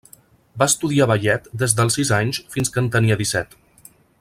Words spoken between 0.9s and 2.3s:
ballet des dels sis